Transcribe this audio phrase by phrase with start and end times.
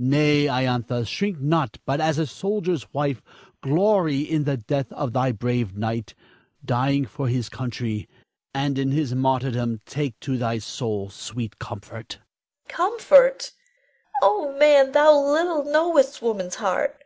[0.00, 3.22] Nay, Iantha, shrink not, but as a soldier's wife,
[3.62, 6.16] glory in the death of thy brave knight,
[6.64, 8.08] dying for his country;
[8.52, 12.14] and in his martyrdom take to thy soul sweet comfort.
[12.14, 12.68] Iantha.
[12.74, 13.52] Comfort!
[14.20, 17.00] Oh, man, thou little knowest woman's heart!